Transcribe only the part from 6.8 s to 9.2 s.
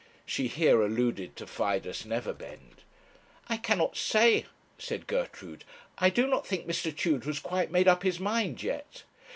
Tudor has quite made up his mind yet.'